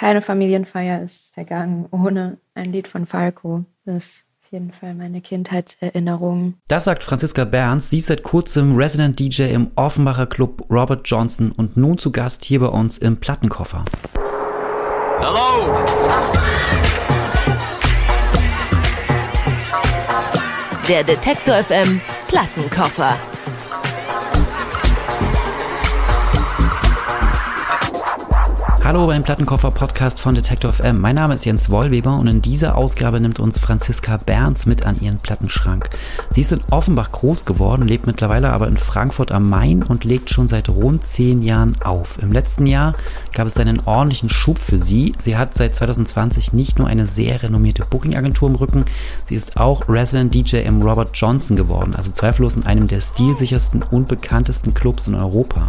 [0.00, 3.66] keine Familienfeier ist vergangen ohne ein Lied von Falco.
[3.84, 6.54] Das ist auf jeden Fall meine Kindheitserinnerung.
[6.68, 7.90] Das sagt Franziska Berns.
[7.90, 12.46] Sie ist seit kurzem Resident DJ im Offenbacher Club Robert Johnson und nun zu Gast
[12.46, 13.84] hier bei uns im Plattenkoffer.
[15.18, 15.84] Hello!
[20.88, 23.18] Der Detektor FM Plattenkoffer.
[28.90, 30.98] Hallo beim Plattenkoffer Podcast von Detector FM.
[31.00, 35.00] Mein Name ist Jens Wollweber und in dieser Ausgabe nimmt uns Franziska Berns mit an
[35.00, 35.90] ihren Plattenschrank.
[36.30, 40.28] Sie ist in Offenbach groß geworden, lebt mittlerweile aber in Frankfurt am Main und legt
[40.28, 42.20] schon seit rund zehn Jahren auf.
[42.20, 42.92] Im letzten Jahr
[43.32, 45.14] gab es einen ordentlichen Schub für sie.
[45.18, 48.84] Sie hat seit 2020 nicht nur eine sehr renommierte Booking-Agentur im Rücken,
[49.28, 53.84] sie ist auch Resident DJ im Robert Johnson geworden, also zweifellos in einem der stilsichersten
[53.92, 55.68] und bekanntesten Clubs in Europa.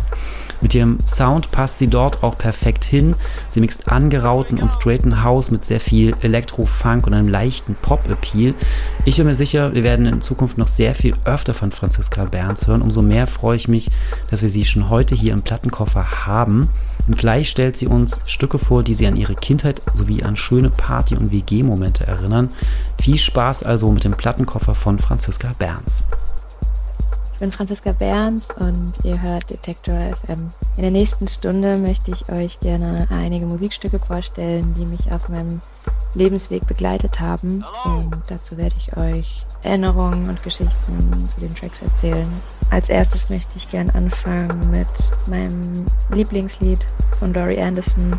[0.62, 3.11] Mit ihrem Sound passt sie dort auch perfekt hin.
[3.50, 8.54] Sie mixt angerauten und straighten House mit sehr viel Elektro-Funk und einem leichten Pop-Appeal.
[9.06, 12.68] Ich bin mir sicher, wir werden in Zukunft noch sehr viel öfter von Franziska Berns
[12.68, 12.82] hören.
[12.82, 13.90] Umso mehr freue ich mich,
[14.30, 16.70] dass wir sie schon heute hier im Plattenkoffer haben.
[17.08, 20.70] Und gleich stellt sie uns Stücke vor, die sie an ihre Kindheit sowie an schöne
[20.70, 22.50] Party- und WG-Momente erinnern.
[23.02, 26.04] Viel Spaß also mit dem Plattenkoffer von Franziska Berns
[27.42, 30.48] bin Franziska Berns und ihr hört Detektor FM.
[30.78, 35.60] In der nächsten Stunde möchte ich euch gerne einige Musikstücke vorstellen, die mich auf meinem
[36.14, 37.66] Lebensweg begleitet haben.
[37.84, 42.32] Und dazu werde ich euch Erinnerungen und Geschichten zu den Tracks erzählen.
[42.70, 44.88] Als erstes möchte ich gerne anfangen mit
[45.28, 46.86] meinem Lieblingslied
[47.18, 48.12] von Dory Anderson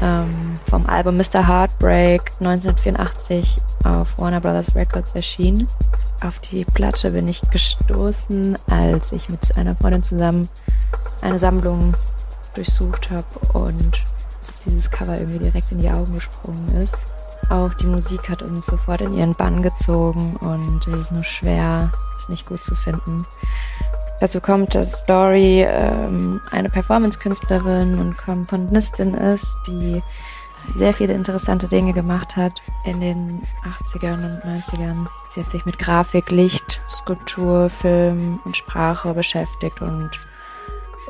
[0.00, 0.28] ähm,
[0.70, 1.46] vom Album Mr.
[1.46, 5.66] Heartbreak 1984 auf Warner Brothers Records erschien.
[6.24, 10.48] Auf die Platte bin ich gestoßen, als ich mit einer Freundin zusammen
[11.20, 11.92] eine Sammlung
[12.54, 13.98] durchsucht habe und
[14.64, 16.96] dieses Cover irgendwie direkt in die Augen gesprungen ist.
[17.50, 21.90] Auch die Musik hat uns sofort in ihren Bann gezogen und es ist nur schwer,
[22.16, 23.26] es nicht gut zu finden.
[24.20, 30.00] Dazu kommt, dass Dory ähm, eine Performance-Künstlerin und Komponistin ist, die
[30.76, 35.06] sehr viele interessante Dinge gemacht hat in den 80ern und 90ern.
[35.28, 40.10] Sie hat sich mit Grafik, Licht, Skulptur, Film und Sprache beschäftigt und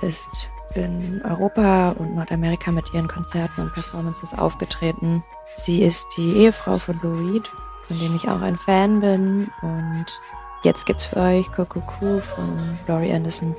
[0.01, 5.23] ist in Europa und Nordamerika mit ihren Konzerten und Performances aufgetreten.
[5.55, 7.51] Sie ist die Ehefrau von Lou Reed,
[7.87, 9.51] von dem ich auch ein Fan bin.
[9.61, 10.07] Und
[10.63, 13.55] jetzt gibt's für euch Coco von Laurie Anderson.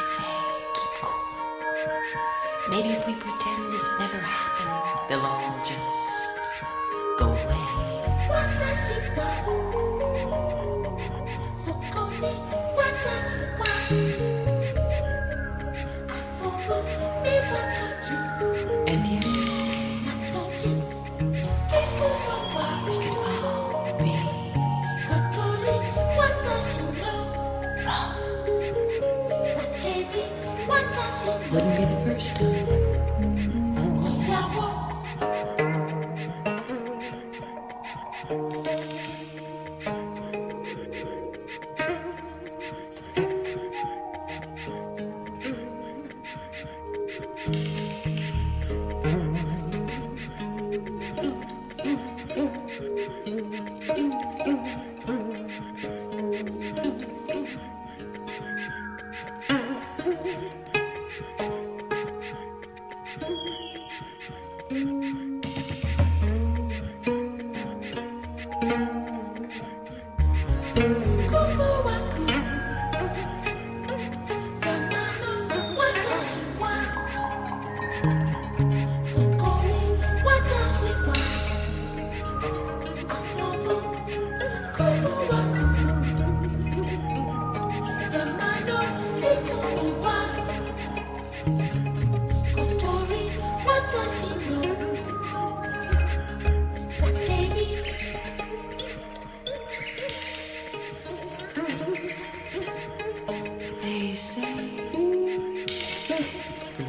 [0.00, 0.34] say,
[0.76, 1.20] keep cool.
[2.68, 6.00] Maybe if we pretend this never happened, they'll all just
[7.18, 7.66] go away.
[8.28, 9.79] What does she?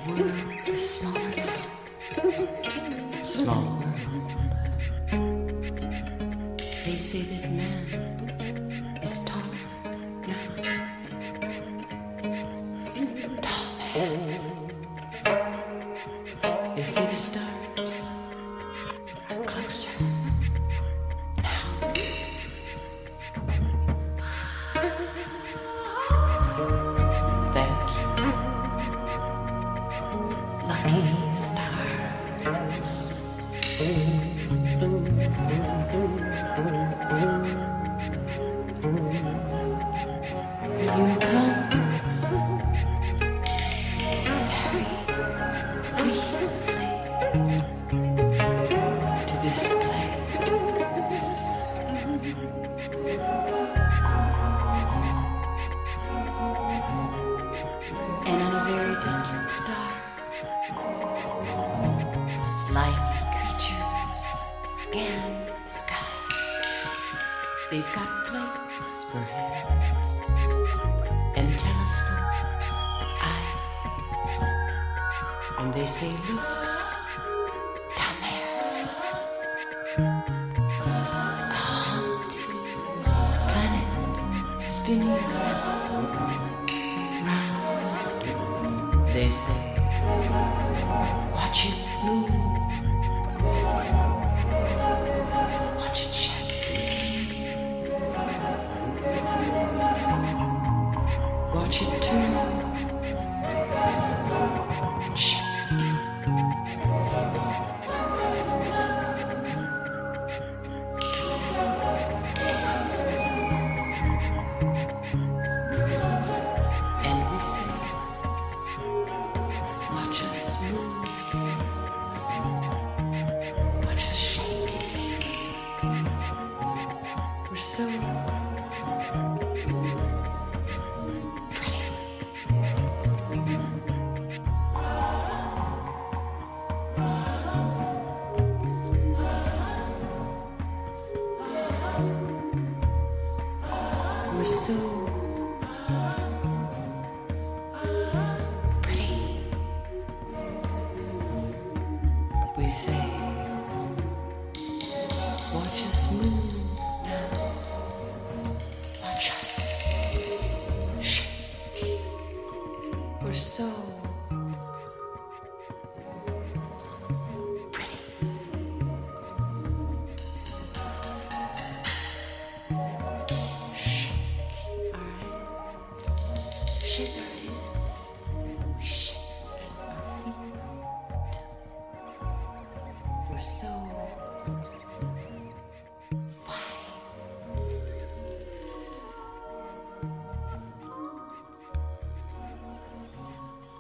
[0.08, 0.51] world.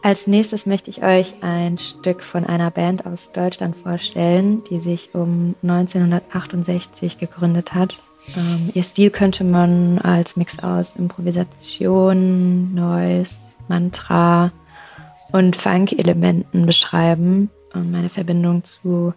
[0.03, 5.13] Als nächstes möchte ich euch ein Stück von einer Band aus Deutschland vorstellen, die sich
[5.13, 7.99] um 1968 gegründet hat.
[8.35, 13.35] Ähm, ihr Stil könnte man als Mix aus Improvisation, Noise,
[13.67, 14.51] Mantra
[15.31, 17.51] und Funk-Elementen beschreiben.
[17.73, 19.13] Und meine Verbindung zu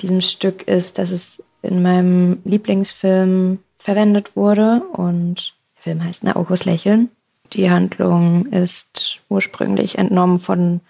[0.00, 6.64] diesem Stück ist, dass es in meinem Lieblingsfilm verwendet wurde und der Film heißt Naokos
[6.64, 7.10] Lächeln.
[7.52, 10.80] Die Handlung ist ursprünglich entnommen von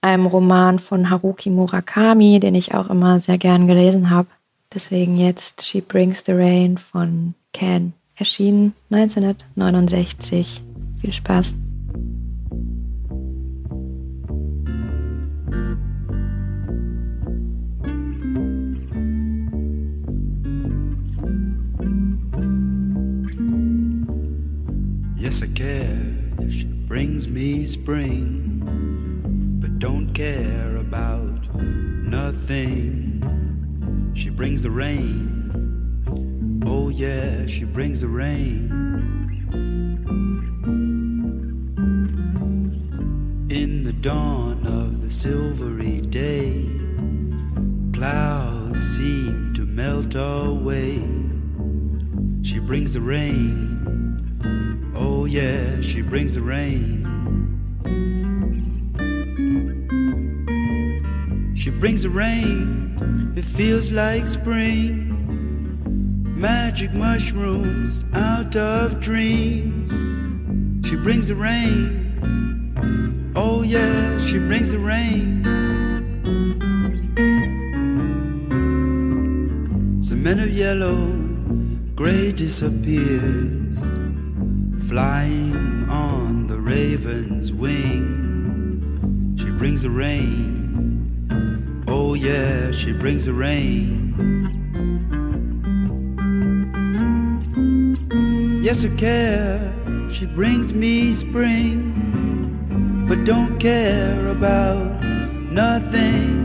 [0.00, 4.28] einem Roman von Haruki Murakami, den ich auch immer sehr gern gelesen habe.
[4.74, 10.62] Deswegen jetzt She Brings the Rain von Ken, erschienen 1969.
[11.00, 11.54] Viel Spaß.
[27.32, 28.60] Me spring,
[29.58, 33.22] but don't care about nothing.
[34.14, 36.02] She brings the rain.
[36.66, 38.68] Oh, yeah, she brings the rain.
[43.48, 46.68] In the dawn of the silvery day,
[47.94, 51.02] clouds seem to melt away.
[52.42, 54.92] She brings the rain.
[54.94, 57.01] Oh, yeah, she brings the rain.
[61.82, 65.10] Brings the rain, it feels like spring.
[66.40, 69.90] Magic mushrooms out of dreams.
[70.86, 73.32] She brings the rain.
[73.34, 75.42] Oh, yeah, she brings the rain.
[80.00, 81.16] Cement of yellow,
[81.96, 83.90] gray disappears
[84.86, 89.34] flying on the raven's wing.
[89.36, 90.61] She brings the rain.
[92.12, 94.12] Oh, yeah, she brings the rain.
[98.62, 99.72] Yes, I care.
[100.10, 105.02] She brings me spring, but don't care about
[105.50, 106.36] nothing.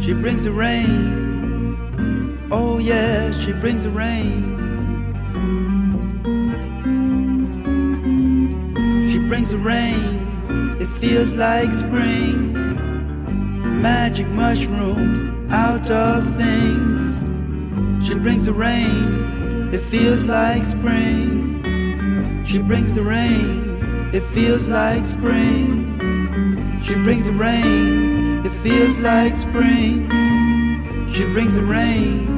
[0.00, 2.48] She brings the rain.
[2.50, 4.54] Oh, yeah, she brings the rain.
[9.10, 12.65] She brings the rain, it feels like spring.
[13.76, 17.24] Magic mushrooms out of things.
[18.06, 22.44] She brings the rain, it feels like spring.
[22.46, 26.80] She brings the rain, it feels like spring.
[26.82, 30.08] She brings the rain, it feels like spring.
[31.12, 32.35] She brings the rain.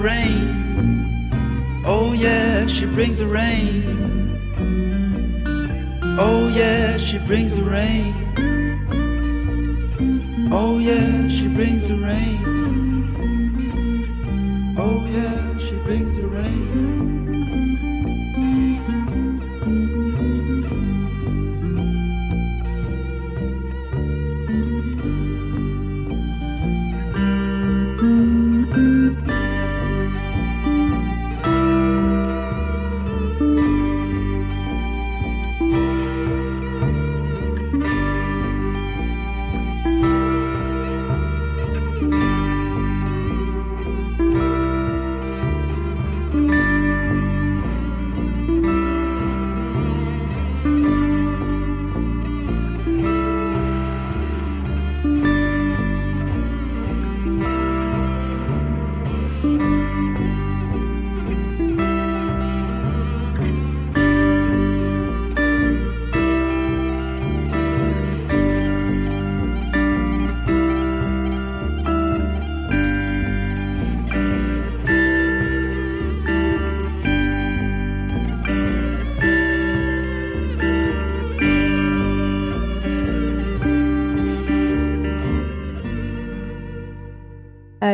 [0.00, 1.82] Rain.
[1.84, 3.84] Oh, yeah, she brings the rain.
[6.18, 8.14] Oh, yeah, she brings the rain.
[10.52, 12.38] Oh, yeah, she brings the rain.
[14.78, 16.79] Oh, yeah, she brings the rain.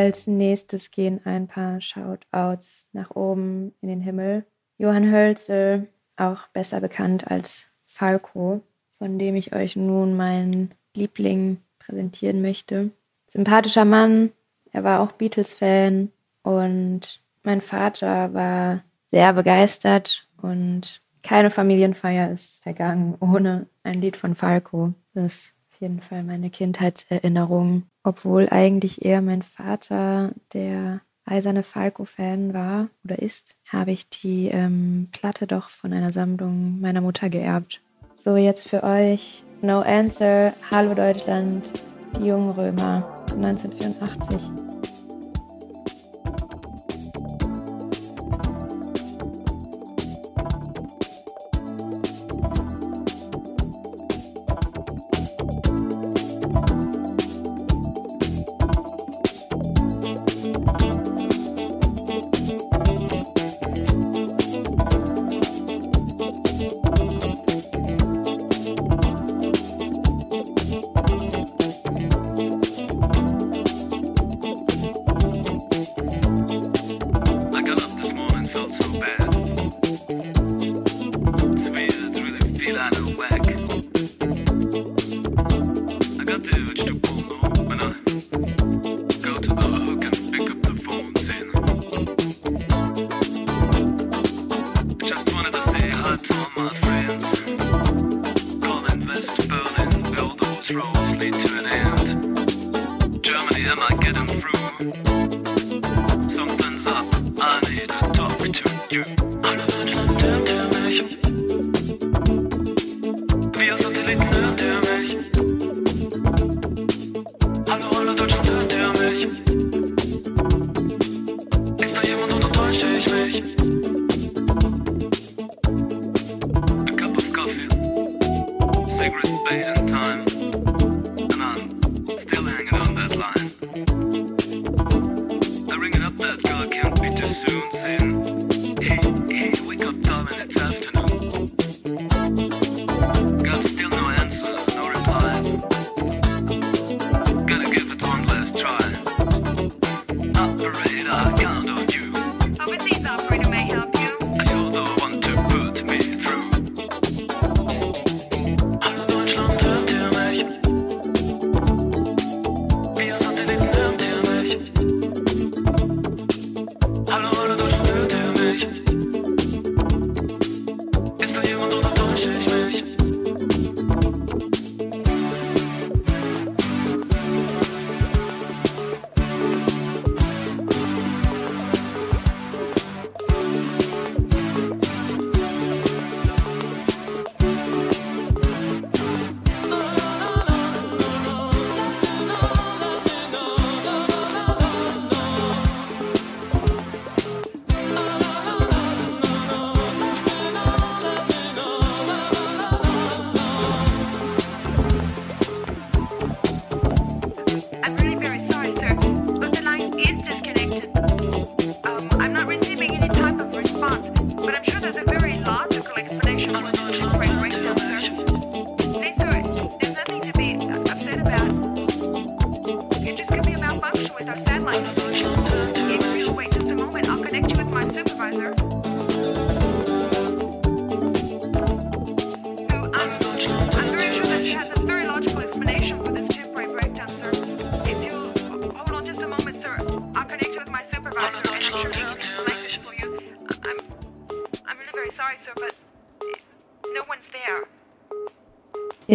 [0.07, 4.45] Als nächstes gehen ein paar Shoutouts nach oben in den Himmel.
[4.79, 8.63] Johann Hölzel, auch besser bekannt als Falco,
[8.99, 12.93] von dem ich euch nun meinen Liebling präsentieren möchte.
[13.27, 14.31] Sympathischer Mann,
[14.71, 16.13] er war auch Beatles-Fan
[16.45, 24.37] und mein Vater war sehr begeistert und keine Familienfeier ist vergangen ohne ein Lied von
[24.37, 24.95] Falco.
[25.15, 33.19] Das jeden Fall meine Kindheitserinnerung, obwohl eigentlich eher mein Vater der eiserne Falco-Fan war oder
[33.19, 37.81] ist, habe ich die ähm, Platte doch von einer Sammlung meiner Mutter geerbt.
[38.15, 41.73] So, jetzt für euch No Answer, Hallo Deutschland,
[42.19, 44.96] die jungen Römer 1984.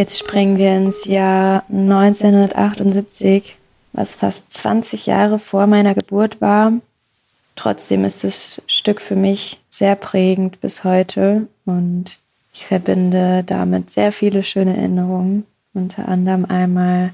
[0.02, 3.56] Jetzt springen wir ins Jahr 1978,
[3.94, 6.74] was fast 20 Jahre vor meiner Geburt war.
[7.56, 12.18] Trotzdem ist das Stück für mich sehr prägend bis heute und
[12.52, 15.46] ich verbinde damit sehr viele schöne Erinnerungen.
[15.76, 17.14] Unter anderem einmal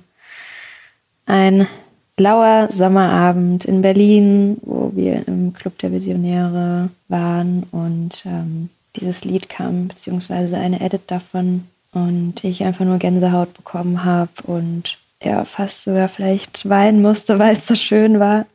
[1.25, 1.67] ein
[2.15, 9.49] blauer Sommerabend in Berlin, wo wir im Club der Visionäre waren und ähm, dieses Lied
[9.49, 11.65] kam, beziehungsweise eine Edit davon
[11.97, 17.53] und ich einfach nur Gänsehaut bekommen habe und ja, fast sogar vielleicht weinen musste, weil
[17.53, 18.45] es so schön war.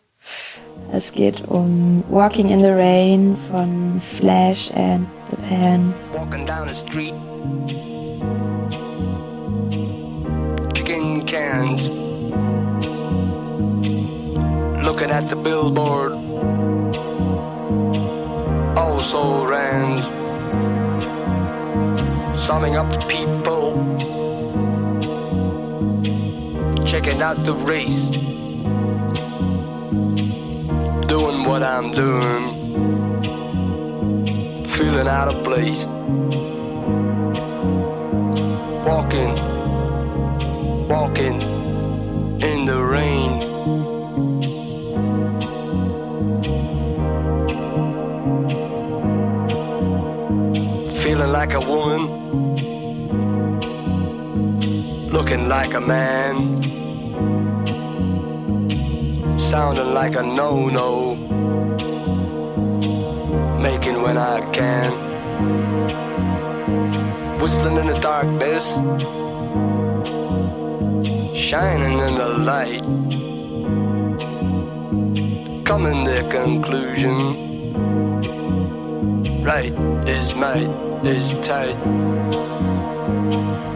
[0.92, 5.92] Es geht um Walking in the Rain von Flash and the Pan.
[6.14, 7.14] walking down the street,
[10.74, 11.82] chicken cans,
[14.86, 16.12] looking at the billboard,
[18.76, 19.96] also ran,
[22.42, 23.72] summing up the people,
[26.84, 28.10] checking out the race,
[31.06, 32.60] doing what I'm doing.
[34.66, 35.84] Feeling out of place.
[38.84, 39.34] Walking,
[40.88, 41.40] walking
[42.42, 43.40] in the rain.
[51.02, 52.21] Feeling like a woman,
[55.12, 56.62] looking like a man,
[59.38, 61.14] sounding like a no no
[63.60, 64.90] making when I can.
[67.38, 68.64] Whistling in the darkness,
[71.36, 72.82] shining in the light.
[75.64, 77.18] Coming to conclusion.
[79.42, 79.74] Right
[80.08, 80.70] is might
[81.04, 81.76] is tight.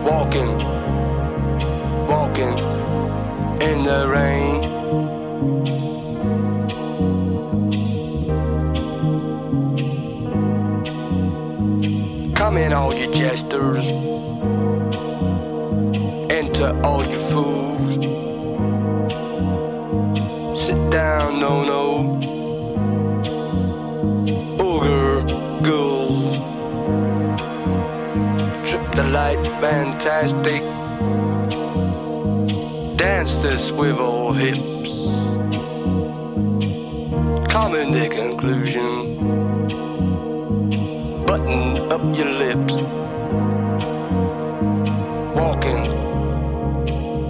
[0.03, 0.76] Walking,
[2.39, 4.63] in the rain.
[12.35, 13.91] Come in, all you jesters.
[16.31, 18.05] Enter, all you fools.
[20.63, 22.19] Sit down, no, no.
[24.61, 25.23] Ogre
[25.63, 26.37] ghouls.
[28.69, 30.63] Trip the light, fantastic.
[33.27, 34.93] Dance the swivel hips.
[37.51, 39.17] Come in the conclusion
[41.27, 42.83] button up your lips.
[45.35, 45.83] Walking,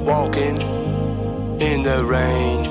[0.05, 0.61] walking
[1.63, 2.66] in the rain.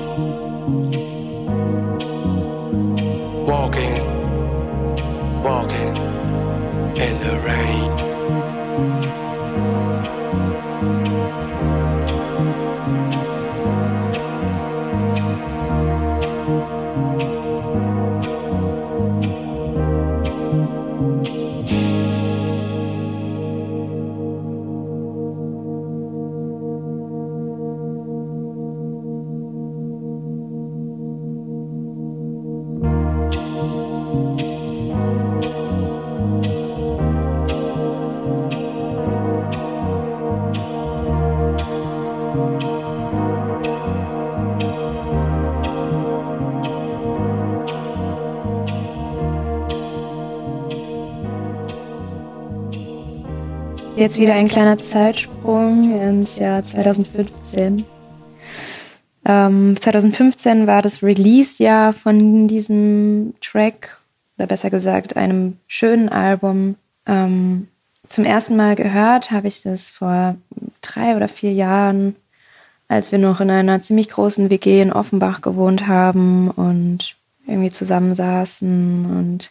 [54.06, 57.84] Jetzt wieder ein kleiner Zeitsprung ins Jahr 2015.
[59.24, 63.98] Ähm, 2015 war das Release-Jahr von diesem Track,
[64.38, 66.76] oder besser gesagt einem schönen Album.
[67.04, 67.66] Ähm,
[68.08, 70.36] zum ersten Mal gehört habe ich das vor
[70.82, 72.14] drei oder vier Jahren,
[72.86, 79.04] als wir noch in einer ziemlich großen WG in Offenbach gewohnt haben und irgendwie zusammensaßen
[79.04, 79.50] und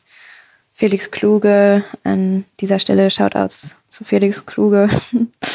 [0.72, 4.90] Felix Kluge, an dieser Stelle Shoutouts zu Felix Kluge,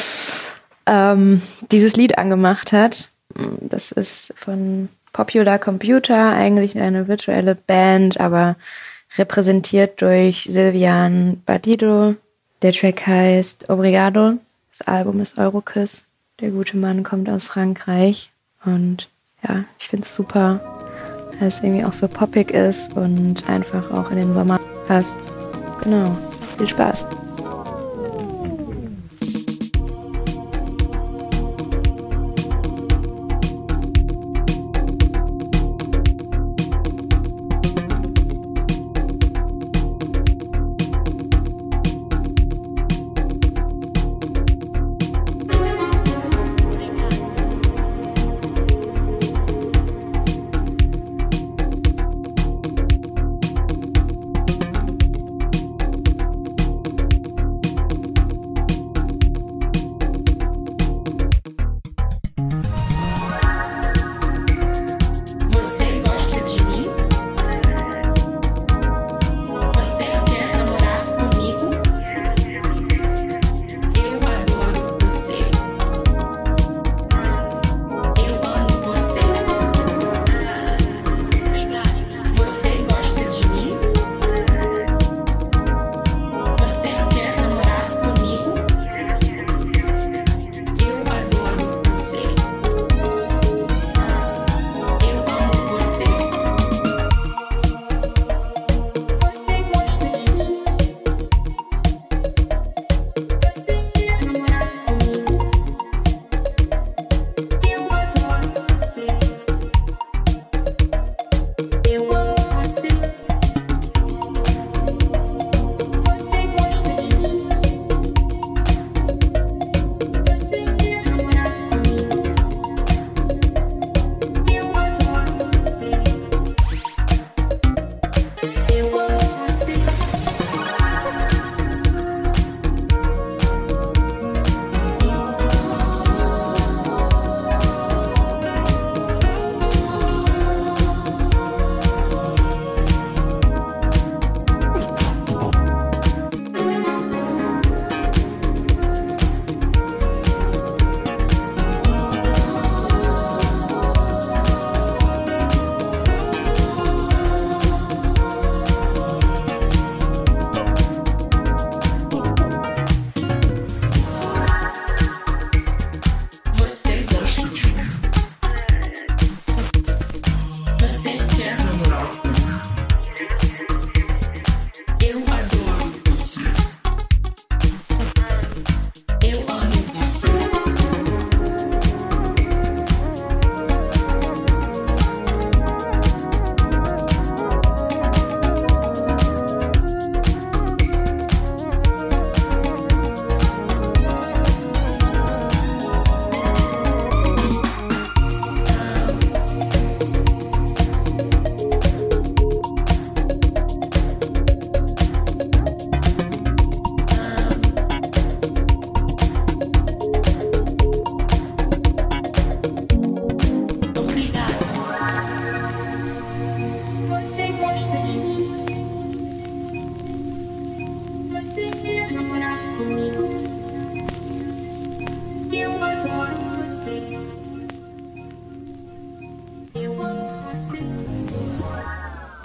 [0.87, 3.09] ähm, dieses Lied angemacht hat.
[3.59, 8.55] Das ist von Popular Computer, eigentlich eine virtuelle Band, aber
[9.17, 12.15] repräsentiert durch Silvian Badido.
[12.63, 14.33] Der Track heißt Obrigado.
[14.69, 16.07] Das Album ist Eurokiss.
[16.39, 18.31] Der gute Mann kommt aus Frankreich.
[18.65, 19.09] Und
[19.47, 20.61] ja, ich finde es super,
[21.39, 25.19] weil es irgendwie auch so poppig ist und einfach auch in den Sommer passt.
[25.83, 26.17] Genau.
[26.57, 27.07] Viel Spaß.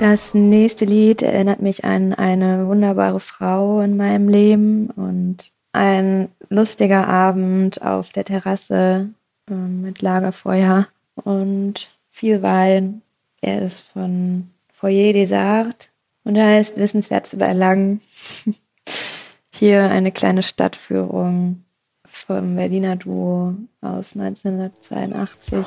[0.09, 7.09] Das nächste Lied erinnert mich an eine wunderbare Frau in meinem Leben und ein lustiger
[7.09, 9.09] Abend auf der Terrasse
[9.51, 13.03] ähm, mit Lagerfeuer und viel Wein.
[13.41, 15.91] Er ist von Foyer des Arts
[16.23, 18.01] und heißt Wissenswert zu erlangen.
[19.53, 21.65] Hier eine kleine Stadtführung
[22.09, 25.67] vom Berliner Duo aus 1982.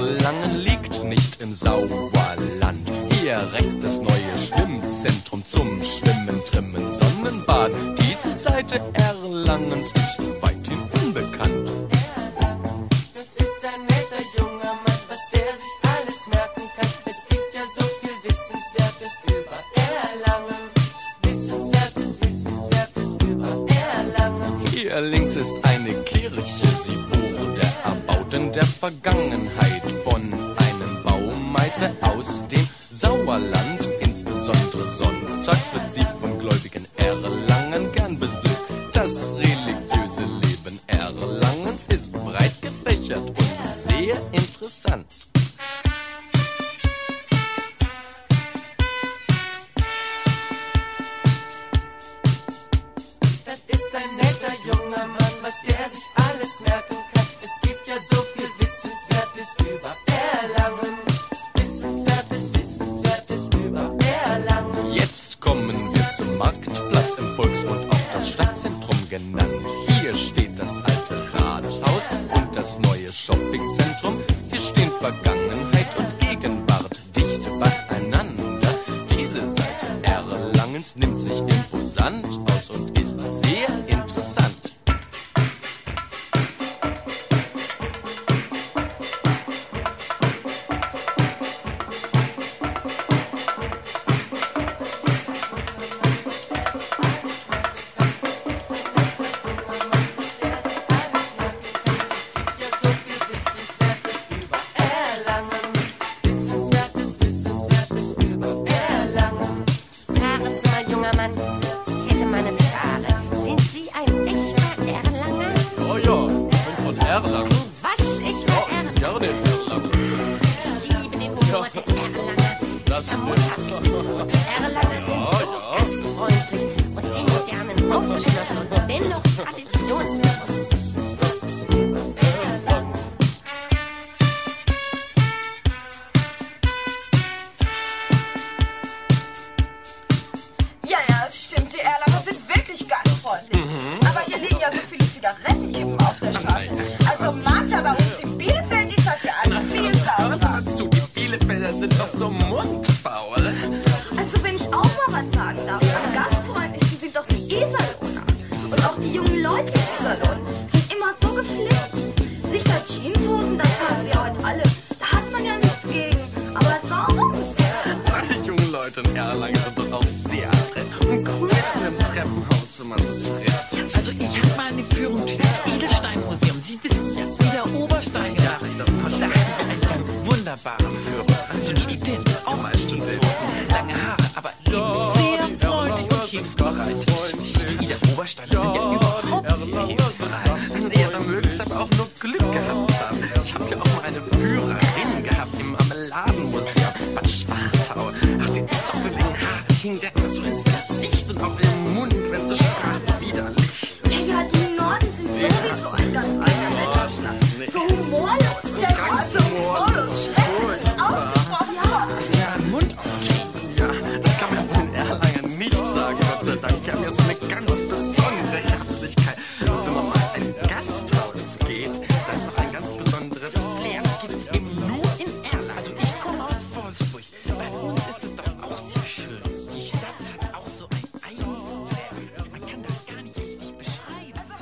[0.00, 2.90] Erlangen liegt nicht im Sauerland.
[3.20, 7.70] Hier rechts das neue Schwimmzentrum zum Schwimmen, Trimmen, Sonnenbad.
[7.98, 10.29] Diese Seite Erlangens ist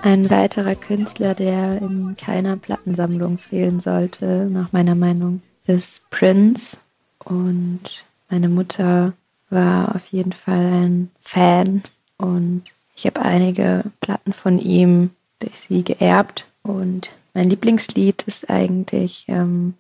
[0.08, 6.78] Ein weiterer Künstler, der in keiner Plattensammlung fehlen sollte, nach meiner Meinung, ist Prince.
[7.26, 9.12] Und meine Mutter
[9.50, 11.82] war auf jeden Fall ein Fan
[12.16, 12.62] und
[12.96, 16.46] ich habe einige Platten von ihm durch sie geerbt.
[16.62, 19.74] Und mein Lieblingslied ist eigentlich ähm,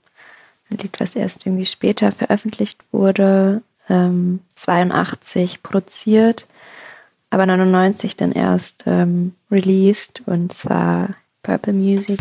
[0.70, 6.46] ein Lied, was erst irgendwie später veröffentlicht wurde, ähm, 82 produziert,
[7.30, 12.20] aber 99 dann erst ähm, released und zwar Purple Music.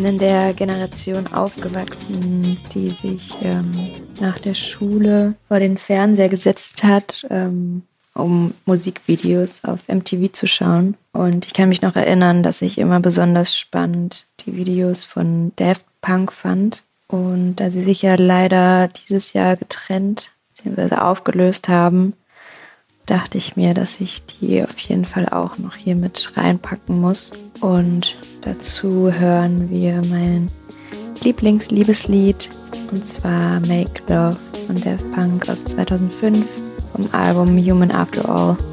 [0.00, 3.70] Bin in der Generation aufgewachsen, die sich ähm,
[4.18, 7.82] nach der Schule vor den Fernseher gesetzt hat, ähm,
[8.14, 10.96] um Musikvideos auf MTV zu schauen.
[11.12, 15.84] Und ich kann mich noch erinnern, dass ich immer besonders spannend die Videos von Daft
[16.00, 16.82] Punk fand.
[17.06, 20.30] Und da sie sich ja leider dieses Jahr getrennt
[20.64, 20.94] bzw.
[20.94, 22.14] aufgelöst haben,
[23.04, 27.32] dachte ich mir, dass ich die auf jeden Fall auch noch hier mit reinpacken muss.
[27.60, 30.50] Und dazu hören wir mein
[31.22, 32.50] Lieblingsliebeslied
[32.92, 34.36] und zwar Make Love
[34.66, 36.46] von Daft Punk aus 2005
[36.92, 38.69] vom Album Human After All.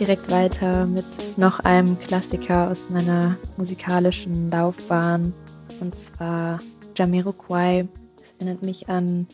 [0.00, 1.04] Direkt weiter mit
[1.36, 5.34] noch einem Klassiker aus meiner musikalischen Laufbahn
[5.80, 6.60] und zwar
[6.96, 7.86] Jamiroquai.
[8.18, 9.26] Das erinnert mich an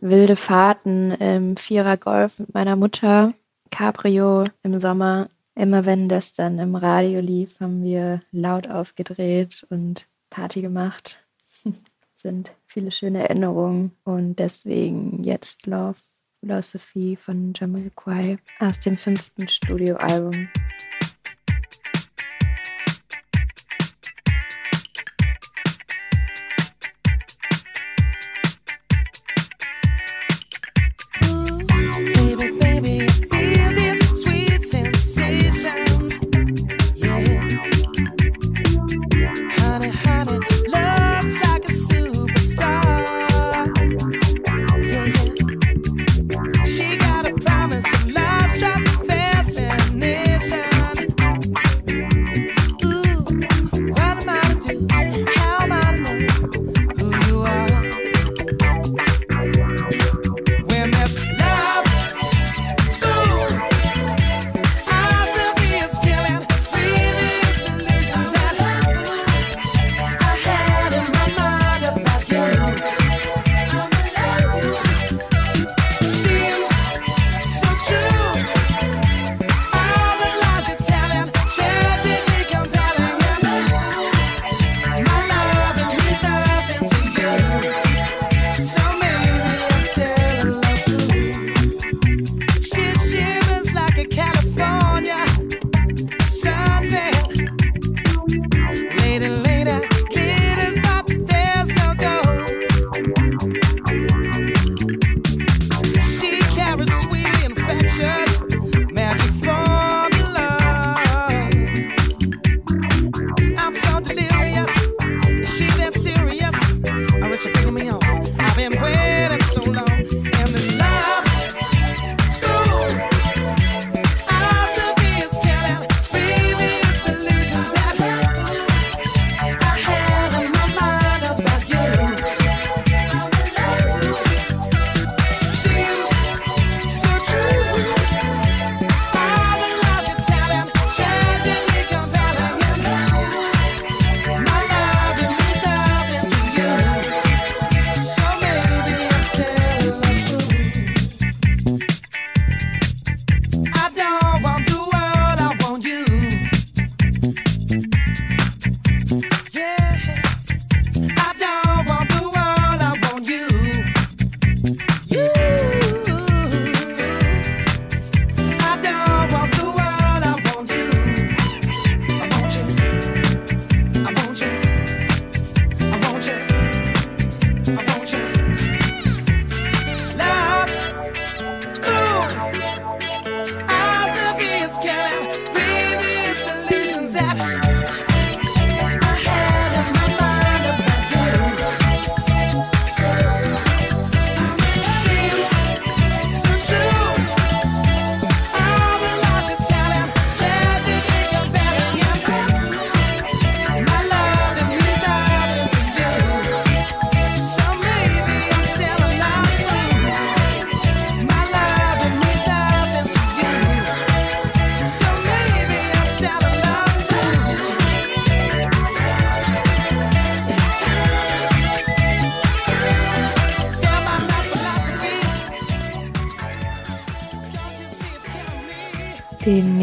[0.00, 3.34] wilde Fahrten im Vierer Golf mit meiner Mutter,
[3.70, 5.28] Cabrio im Sommer.
[5.54, 11.22] Immer wenn das dann im Radio lief, haben wir laut aufgedreht und Party gemacht.
[12.16, 15.98] Sind viele schöne Erinnerungen und deswegen jetzt Love
[16.42, 20.48] Philosophy von Jamiroquai aus dem fünften Studioalbum.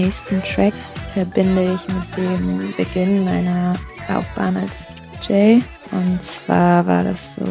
[0.10, 0.74] Nächsten Track
[1.14, 3.76] verbinde ich mit dem Beginn meiner
[4.07, 4.88] Laufbahn als
[5.22, 5.60] DJ.
[5.91, 7.45] Und zwar war das so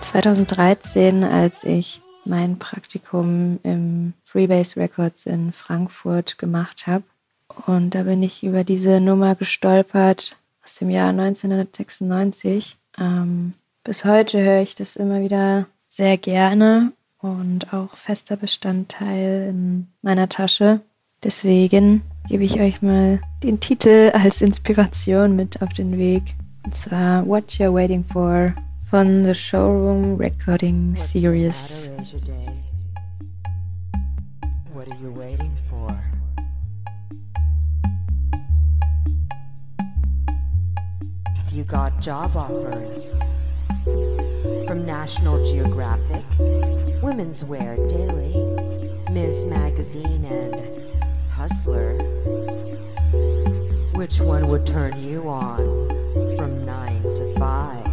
[0.00, 7.04] 2013, als ich mein Praktikum im Freebase Records in Frankfurt gemacht habe.
[7.66, 10.34] Und da bin ich über diese Nummer gestolpert
[10.64, 12.78] aus dem Jahr 1996.
[12.98, 13.52] Ähm,
[13.84, 20.30] bis heute höre ich das immer wieder sehr gerne und auch fester Bestandteil in meiner
[20.30, 20.80] Tasche.
[21.24, 26.22] Deswegen gebe ich euch mal den Titel als Inspiration mit auf den Weg.
[26.64, 28.54] Und zwar What You're Waiting For
[28.88, 31.90] von The Showroom Recording Series.
[34.72, 35.92] What are you waiting for?
[41.52, 43.12] You got job offers?
[44.68, 46.22] From National Geographic,
[47.02, 48.36] Women's Wear Daily,
[49.10, 49.46] Ms.
[49.46, 50.67] Magazine, and
[51.48, 51.94] hustler.
[53.94, 55.88] Which one would turn you on
[56.36, 57.86] from nine to five?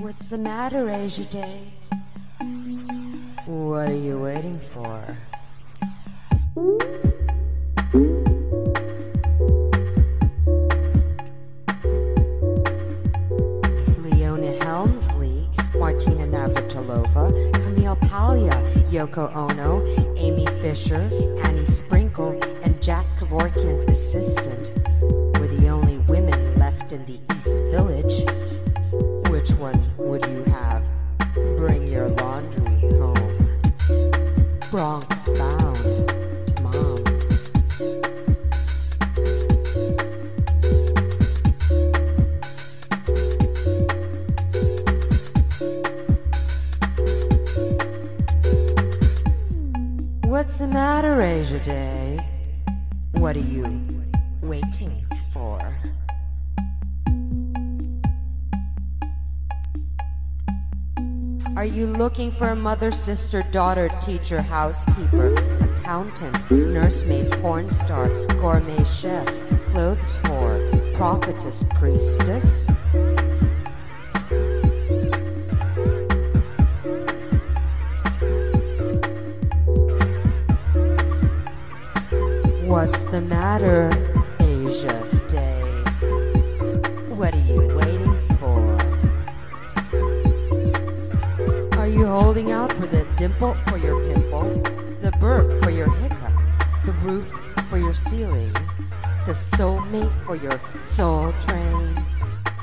[0.00, 1.60] What's the matter, Asia Day?
[3.44, 5.18] What are you waiting for?
[62.62, 68.08] Mother, sister, daughter, teacher, housekeeper, accountant, nursemaid, porn star,
[68.40, 69.26] gourmet chef,
[69.66, 72.71] clothes whore, prophetess, priestess?
[92.32, 94.48] Holding out for the dimple for your pimple,
[95.02, 96.32] the burp for your hiccup,
[96.86, 97.30] the roof
[97.68, 98.50] for your ceiling,
[99.26, 101.94] the soulmate for your soul train,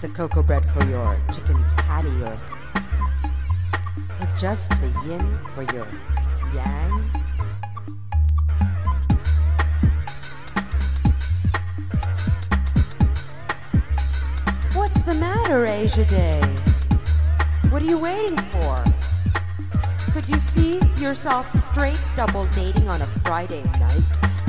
[0.02, 2.36] the cocoa bread for your chicken patty, or,
[4.20, 5.88] or just the yin for your
[6.56, 7.04] yang?
[14.74, 16.42] What's the matter, Asia Day?
[17.70, 18.99] What are you waiting for?
[20.60, 24.04] See yourself straight double dating on a Friday night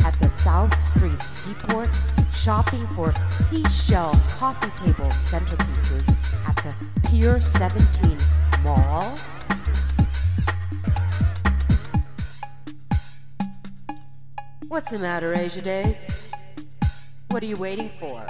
[0.05, 1.89] at the South Street Seaport,
[2.33, 6.09] shopping for seashell coffee table centerpieces
[6.49, 6.75] at the
[7.09, 8.19] Pier 17
[8.65, 9.15] Mall?
[14.67, 15.97] What's the matter, Asia Day?
[17.29, 18.27] What are you waiting for?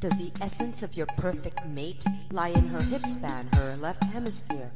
[0.00, 4.70] Does the essence of your perfect mate lie in her hip span, her left hemisphere,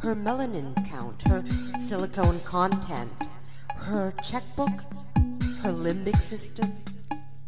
[0.00, 1.44] her melanin count, her
[1.78, 3.12] silicone content,
[3.76, 4.70] her checkbook,
[5.60, 6.72] her limbic system,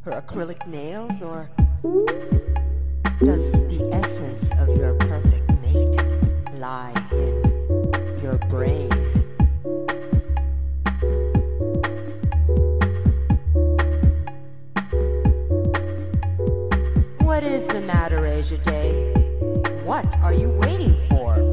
[0.03, 1.49] her acrylic nails, or
[3.21, 5.97] does the essence of your perfect mate
[6.59, 8.91] lie in your brain?
[17.21, 19.11] What is the matter, Asia Day?
[19.85, 21.52] What are you waiting for?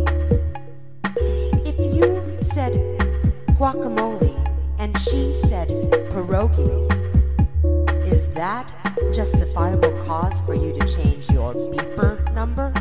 [2.60, 2.74] Said
[3.58, 4.36] guacamole
[4.80, 5.70] and she said
[6.12, 6.90] pierogies,
[8.06, 8.70] is that
[9.14, 12.72] justifiable cause for you to change your beeper number?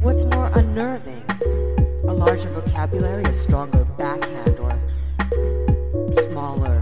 [0.00, 1.22] What's more unnerving?
[2.08, 4.76] A larger vocabulary, a stronger backhand, or
[6.22, 6.80] smaller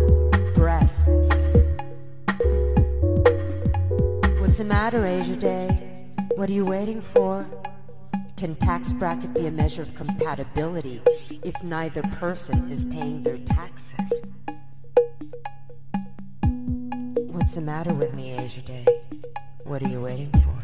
[0.55, 1.29] breasts?
[4.41, 5.69] What's the matter, Asia Day?
[6.37, 7.45] What are you waiting for?
[8.41, 11.03] Can tax bracket be a measure of compatibility
[11.45, 13.93] if neither person is paying their taxes?
[17.33, 18.87] What's the matter with me, Asia Day?
[19.65, 20.59] What are you waiting for?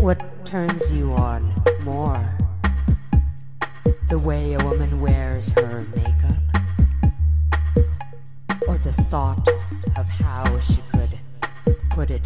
[0.00, 2.28] What turns you on more?
[4.08, 6.42] The way a woman wears her makeup?
[8.66, 9.48] or the thought
[9.96, 11.16] of how she could
[11.90, 12.22] put it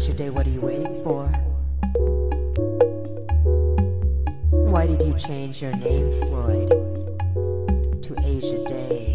[0.00, 0.30] matter, Asia Day?
[0.30, 1.26] What are you waiting for?
[4.70, 6.70] Why did you change your name, Floyd,
[8.02, 9.14] to Asia Day?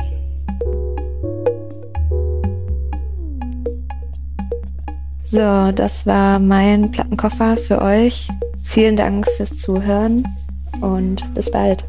[5.26, 8.30] So, das war mein Plattenkoffer für euch.
[8.64, 10.26] Vielen Dank fürs Zuhören
[10.82, 11.84] und bis bald.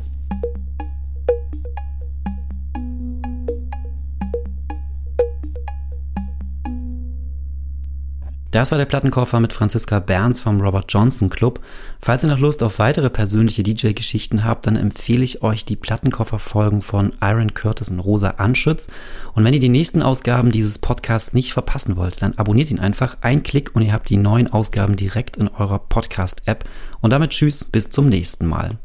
[8.56, 11.60] Das war der Plattenkoffer mit Franziska Berns vom Robert Johnson Club.
[12.00, 16.80] Falls ihr noch Lust auf weitere persönliche DJ-Geschichten habt, dann empfehle ich euch die Plattenkoffer-Folgen
[16.80, 18.88] von Iron Curtis und Rosa Anschütz.
[19.34, 23.18] Und wenn ihr die nächsten Ausgaben dieses Podcasts nicht verpassen wollt, dann abonniert ihn einfach.
[23.20, 26.64] Ein Klick und ihr habt die neuen Ausgaben direkt in eurer Podcast-App.
[27.02, 28.78] Und damit tschüss, bis zum nächsten Mal.